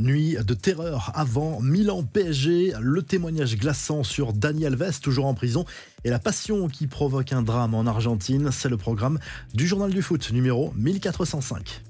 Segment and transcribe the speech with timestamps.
[0.00, 5.66] Nuit de terreur avant Milan PSG, le témoignage glaçant sur Daniel Vest, toujours en prison,
[6.04, 9.18] et la passion qui provoque un drame en Argentine, c'est le programme
[9.52, 11.82] du journal du foot numéro 1405.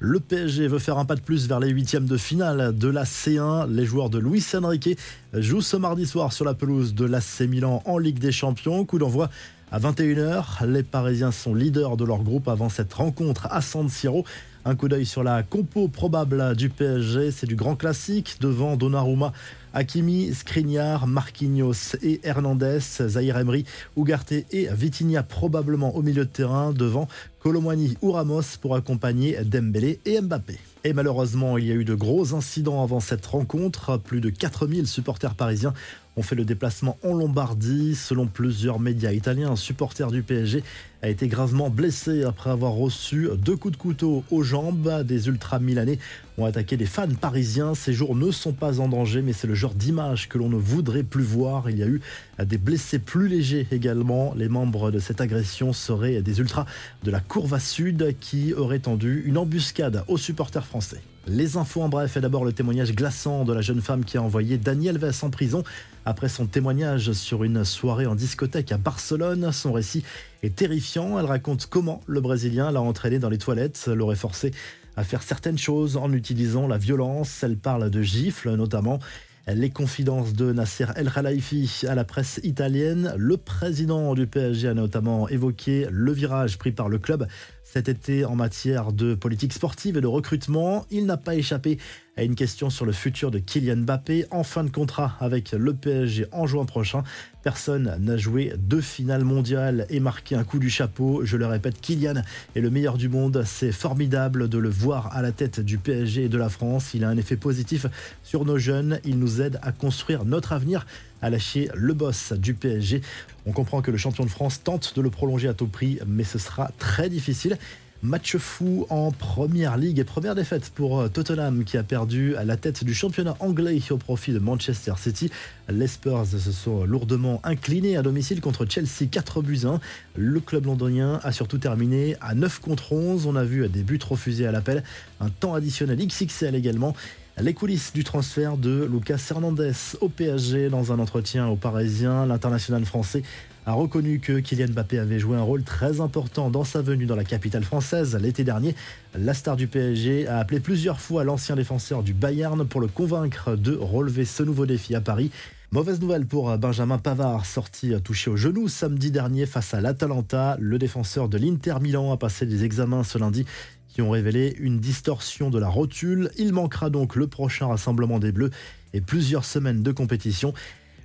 [0.00, 3.04] Le PSG veut faire un pas de plus vers les huitièmes de finale de la
[3.04, 3.68] C1.
[3.68, 4.98] Les joueurs de Luis Enrique
[5.32, 8.84] jouent ce mardi soir sur la pelouse de l'AC Milan en Ligue des Champions.
[8.84, 9.28] Coup d'envoi
[9.70, 14.24] à 21h, les Parisiens sont leaders de leur groupe avant cette rencontre à San Siro.
[14.64, 19.32] Un coup d'œil sur la compo probable du PSG, c'est du grand classique devant Donnarumma,
[19.74, 23.64] Hakimi, Skriniar, Marquinhos et Hernandez, Zahir Emery,
[23.96, 27.06] Ugarte et Vitinha probablement au milieu de terrain devant
[27.40, 30.58] Colomwani ou Ramos pour accompagner Dembélé et Mbappé.
[30.84, 33.98] Et malheureusement, il y a eu de gros incidents avant cette rencontre.
[33.98, 35.74] Plus de 4000 supporters parisiens
[36.16, 37.94] ont fait le déplacement en Lombardie.
[37.94, 40.62] Selon plusieurs médias italiens, un supporter du PSG
[41.02, 45.02] a été gravement blessé après avoir reçu deux coups de couteau aux jambes.
[45.04, 45.98] Des ultra-milanais
[46.38, 47.74] ont attaqué des fans parisiens.
[47.74, 50.56] Ces jours ne sont pas en danger, mais c'est le genre d'image que l'on ne
[50.56, 51.68] voudrait plus voir.
[51.68, 52.00] Il y a eu
[52.44, 54.32] des blessés plus légers également.
[54.36, 56.66] Les membres de cette agression seraient des ultras
[57.02, 61.02] de la Courva Sud qui auraient tendu une embuscade aux supporters français.
[61.26, 64.22] Les infos en bref et d'abord le témoignage glaçant de la jeune femme qui a
[64.22, 65.62] envoyé Daniel Vess en prison
[66.06, 69.52] après son témoignage sur une soirée en discothèque à Barcelone.
[69.52, 70.04] Son récit
[70.42, 71.18] est terrifiant.
[71.18, 74.52] Elle raconte comment le Brésilien l'a entraîné dans les toilettes, l'aurait forcé
[74.98, 77.42] à faire certaines choses en utilisant la violence.
[77.44, 78.98] Elle parle de gifles notamment.
[79.46, 83.14] Les confidences de Nasser El Khalifi à la presse italienne.
[83.16, 87.26] Le président du PSG a notamment évoqué le virage pris par le club
[87.64, 90.84] cet été en matière de politique sportive et de recrutement.
[90.90, 91.78] Il n'a pas échappé
[92.18, 95.72] à une question sur le futur de Kylian Mbappé en fin de contrat avec le
[95.72, 97.04] PSG en juin prochain.
[97.44, 101.24] Personne n'a joué deux finales mondiales et marqué un coup du chapeau.
[101.24, 102.22] Je le répète, Kylian
[102.56, 103.44] est le meilleur du monde.
[103.46, 106.92] C'est formidable de le voir à la tête du PSG et de la France.
[106.92, 107.86] Il a un effet positif
[108.24, 108.98] sur nos jeunes.
[109.04, 110.86] Il nous aide à construire notre avenir
[111.20, 113.00] a lâché le boss du PSG.
[113.46, 116.22] On comprend que le champion de France tente de le prolonger à tout prix, mais
[116.22, 117.58] ce sera très difficile.
[118.02, 122.44] Match fou en première ligue et première défaite pour euh, Tottenham qui a perdu à
[122.44, 125.32] la tête du championnat anglais au profit de Manchester City.
[125.68, 129.80] Les Spurs se sont lourdement inclinés à domicile contre Chelsea 4 buts 1.
[130.14, 133.26] Le club londonien a surtout terminé à 9 contre 11.
[133.26, 134.84] On a vu des buts refusés à l'appel,
[135.18, 136.94] un temps additionnel XXL également.
[137.40, 142.84] Les coulisses du transfert de Lucas Hernandez au PSG dans un entretien au Parisien, l'international
[142.84, 143.22] français
[143.68, 147.16] a reconnu que Kylian Mbappé avait joué un rôle très important dans sa venue dans
[147.16, 148.74] la capitale française l'été dernier.
[149.14, 153.56] La star du PSG a appelé plusieurs fois l'ancien défenseur du Bayern pour le convaincre
[153.56, 155.30] de relever ce nouveau défi à Paris.
[155.70, 160.56] Mauvaise nouvelle pour Benjamin Pavard, sorti touché au genou samedi dernier face à l'Atalanta.
[160.58, 163.44] Le défenseur de l'Inter Milan a passé des examens ce lundi
[163.90, 166.30] qui ont révélé une distorsion de la rotule.
[166.38, 168.50] Il manquera donc le prochain rassemblement des Bleus
[168.94, 170.54] et plusieurs semaines de compétition.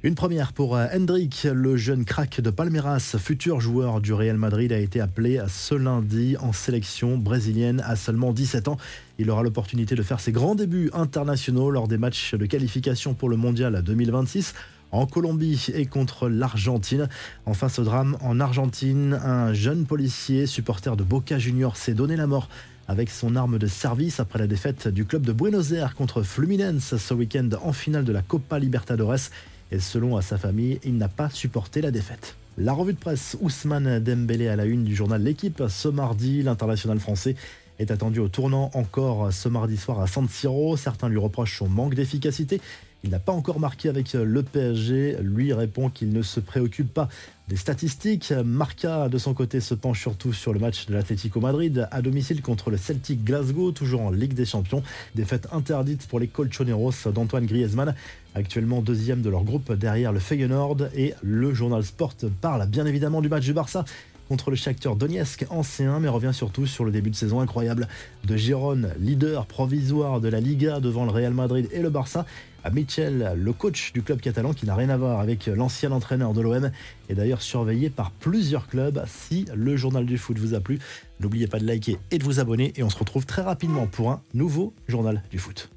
[0.05, 4.73] Une première pour euh, Hendrik, le jeune crack de Palmeiras, futur joueur du Real Madrid,
[4.73, 8.75] a été appelé ce lundi en sélection brésilienne à seulement 17 ans.
[9.17, 13.29] Il aura l'opportunité de faire ses grands débuts internationaux lors des matchs de qualification pour
[13.29, 14.55] le Mondial 2026
[14.91, 17.07] en Colombie et contre l'Argentine.
[17.45, 22.27] Enfin, ce drame en Argentine, un jeune policier, supporter de Boca Juniors, s'est donné la
[22.27, 22.49] mort
[22.89, 26.97] avec son arme de service après la défaite du club de Buenos Aires contre Fluminense
[26.97, 29.29] ce week-end en finale de la Copa Libertadores.
[29.73, 32.35] Et selon sa famille, il n'a pas supporté la défaite.
[32.59, 36.99] La revue de presse Ousmane Dembélé à la une du journal L'équipe ce mardi, l'international
[36.99, 37.35] français
[37.79, 40.77] est attendu au tournant encore ce mardi soir à San Siro.
[40.77, 42.61] Certains lui reprochent son manque d'efficacité.
[43.05, 45.17] Il n'a pas encore marqué avec le PSG.
[45.21, 47.09] Lui répond qu'il ne se préoccupe pas
[47.49, 48.31] des statistiques.
[48.45, 52.41] Marca, de son côté, se penche surtout sur le match de l'Atlético Madrid à domicile
[52.41, 54.83] contre le Celtic Glasgow, toujours en Ligue des Champions.
[55.15, 57.93] Défaite interdite pour les Colchoneros d'Antoine Griezmann,
[58.35, 60.87] actuellement deuxième de leur groupe derrière le Feyenoord.
[60.95, 63.83] Et le journal Sport parle bien évidemment du match du Barça
[64.29, 67.89] contre le Shakhtar Donetsk en C1, mais revient surtout sur le début de saison incroyable
[68.23, 72.25] de Giron, leader provisoire de la Liga devant le Real Madrid et le Barça.
[72.65, 76.33] À Michel, le coach du club catalan qui n'a rien à voir avec l'ancien entraîneur
[76.33, 76.71] de l'OM,
[77.09, 79.03] est d'ailleurs surveillé par plusieurs clubs.
[79.05, 80.79] Si le journal du foot vous a plu,
[81.19, 84.11] n'oubliez pas de liker et de vous abonner et on se retrouve très rapidement pour
[84.11, 85.69] un nouveau journal du foot.